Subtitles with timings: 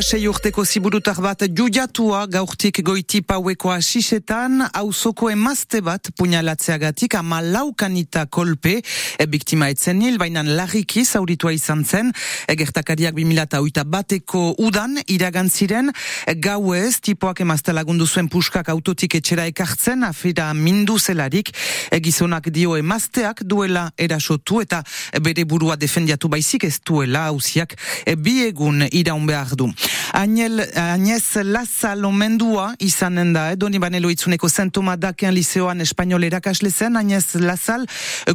[0.00, 7.42] Hogeita sei urteko ziburutar bat jujatua gaurtik goiti paueko asisetan, hauzoko emazte bat puñalatzeagatik ama
[7.44, 12.14] laukanita kolpe, e, biktima etzen hil, bainan larriki zauritua izan zen,
[12.48, 19.18] e, gertakariak 2008 bateko udan iragantziren, e, gau ez, tipoak emazte lagundu zuen puskak autotik
[19.20, 21.52] etxera ekartzen, afira mindu zelarik,
[21.90, 24.80] e, gizonak dio emazteak duela erasotu eta
[25.20, 27.76] bere burua defendiatu baizik ez duela hauziak
[28.06, 29.68] e, bi egun iraun behar du.
[30.12, 33.56] Agnel, Agnez Lazal omendua izanen da, eh?
[33.56, 37.86] doni banelo itzuneko zentoma dakean liceoan espanol erakasle zen, Agnez Lazal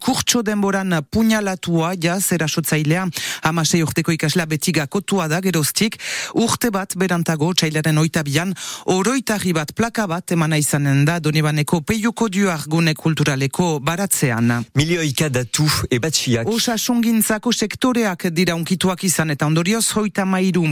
[0.00, 3.06] kurtso denboran puñalatua, jaz, erasotzailea,
[3.42, 5.98] amasei urteko ikaslea betiga kotua da, geroztik,
[6.34, 8.54] urte bat berantago, txailaren oitabian,
[8.92, 14.52] oroitarri bat, plaka bat, emana izanen da, doni baneko peiuko duar gune kulturaleko baratzean.
[14.78, 16.48] Milioika datu ebatxiak.
[16.50, 20.64] Osasungintzako sektoreak dira unkituak izan eta ondorioz hoita mairu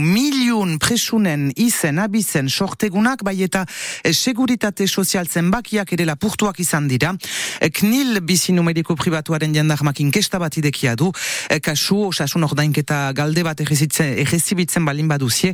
[0.71, 3.65] miliun presunen izen abizen sortegunak, bai eta
[4.03, 7.13] eh, seguritate sozial zenbakiak ere lapurtuak izan dira.
[7.61, 11.11] Eh, Knil bizi numeriko pribatuaren jandarmak inkesta bat idekia du,
[11.49, 15.53] eh, kasu osasun ordainketa galde bat egezibitzen balin baduzie,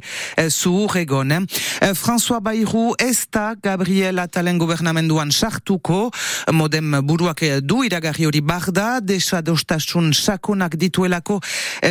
[0.50, 1.48] zuhur egon.
[1.94, 6.12] François Bayrou ez da Gabriel Atalen gobernamenduan sartuko,
[6.54, 11.42] modem buruak du iragarri hori barda, desadostasun sakonak dituelako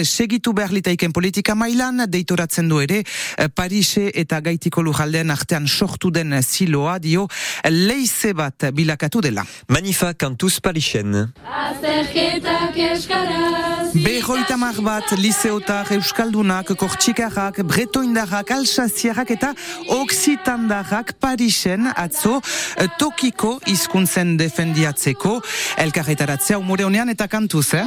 [0.02, 3.04] segitu behar litaiken politika mailan, deitoratzen du ere,
[3.36, 7.26] Eh, Parise eta gaitiko lujaldean artean sortu den siloa dio.
[7.70, 9.44] Leize bat bilakatu dela.
[9.68, 11.32] Manifa kantuz Parisen.
[14.04, 19.52] Behoita mar bat liseotar euskaldunak, kortxikarrak, bretoindarrak, alsaziarrak eta
[19.96, 22.40] oksitandarrak Parisen atzo
[22.76, 25.40] eh, tokiko hizkuntzen defendiatzeko
[25.86, 27.84] elkarretaratzea umore honean eta kantuz, eh?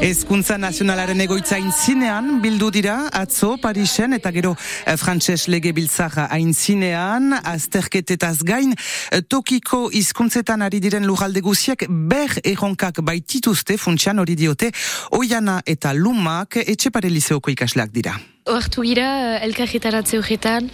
[0.00, 4.54] Ezkuntza nazionalaren egoitza zinean bildu dira atzo Parisen eta gero
[4.86, 12.32] eh, frantses lege biltzara aintzinean azterketetaz gain eh, tokiko hizkuntzetan ari diren lugalde guziak ber
[12.42, 14.72] erronkak baitituzte funtsian hori diote
[15.20, 18.16] oiana eta lumak etxepare liseoko ikasleak dira.
[18.48, 20.72] Oartu gira, eh, elkarretaratze horretan,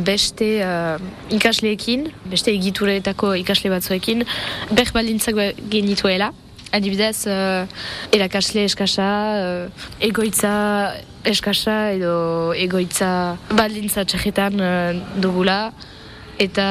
[0.00, 0.54] beste
[1.36, 4.24] ikasleekin, beste egituretako ikasle batzuekin,
[4.72, 5.36] ber balintzak
[5.68, 6.32] genituela,
[6.72, 7.66] adibidez, uh,
[8.14, 9.10] erakasle eskasa,
[9.42, 10.54] uh, egoitza
[11.28, 15.60] eskasa edo egoitza baldintza txeketan uh, dugula,
[16.38, 16.64] eta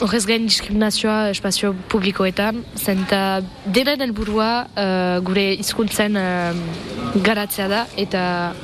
[0.00, 6.56] horrez gain diskriminazioa espazio publikoetan, zenta denen helburua uh, gure hizkuntzen uh,
[7.24, 8.22] garatzea da eta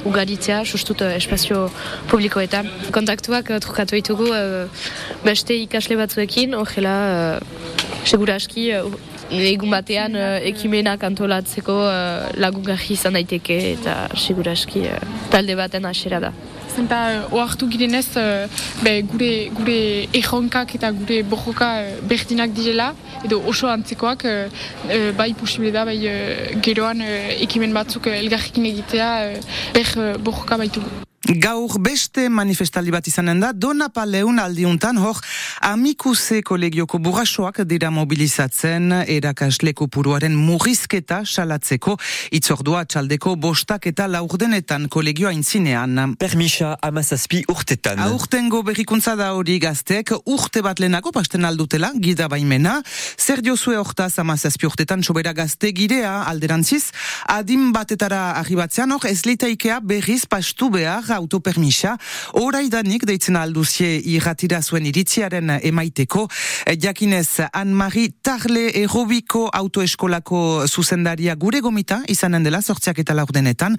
[0.08, 1.66] ugaritzea sustut espazio
[2.08, 2.70] publikoetan.
[2.96, 4.64] Kontaktuak uh, trukatu ditugu uh,
[5.26, 8.90] beste ikasle batzuekin, horrela uh, segura aski uh,
[9.30, 14.84] egun batean uh, ekimenak antolatzeko uh, lagungarri izan daiteke eta seguraski
[15.32, 16.32] talde baten asera da.
[16.74, 18.08] Uh, oartu girenez,
[18.82, 19.78] be, gure, gure
[20.18, 22.90] erronkak eta gure bojoka uh, berdinak direla,
[23.22, 25.96] edo oso antzekoak, uh, bai posible da, bai
[26.66, 27.06] geroan
[27.38, 29.10] ekimen batzuk elgarrikin egitea,
[29.78, 31.03] ber bojoka baitugu.
[31.24, 35.16] Gaur beste manifestaldi bat izanen da, dona paleun aldiuntan, hor,
[35.64, 41.94] amikuse kolegioko burrasoak dira mobilizatzen, erakasleko puruaren murrizketa salatzeko,
[42.36, 46.12] itzordua txaldeko bostak eta laurdenetan kolegioa intzinean.
[46.20, 48.04] Permisa amazazpi urtetan.
[48.04, 52.76] Aurtengo berrikuntza da hori gaztek, urte bat lehenako pasten aldutela, gida baimena,
[53.16, 56.90] zer diozue hortaz amazazpi urtetan sobera gazte girea alderantziz,
[57.32, 61.96] adin batetara arribatzean, hor, ez litaikea berriz pastu behar, autopermisa,
[62.40, 66.26] oraidanik deitzen alduzie irratira zuen iritziaren emaiteko,
[66.80, 73.76] jakinez Anne-Marie Tarle erobiko autoeskolako zuzendaria gure gomita izanen dela sortziak eta laurdenetan,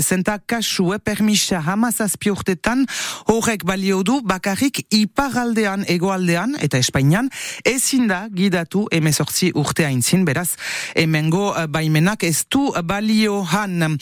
[0.00, 2.86] zenta kasue permisa hamazazpi urtetan
[3.30, 7.28] horrek balio du bakarrik iparaldean egoaldean eta Espainian.
[7.64, 10.54] Ezin da gidatu emezortzi urtea intzin, beraz
[10.94, 13.98] emengo baimenak ez du balio han.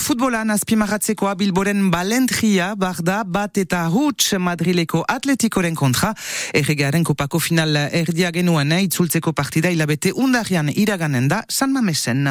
[0.00, 6.10] Futbolan azpimarratzekoa bilboren balen Entria, barda, bat eta huts Madrileko atletikoren kontra.
[6.52, 12.28] Erregaren kopako final erdia genuen, eh, itzultzeko partida hilabete undarian iraganen da San Mamesen.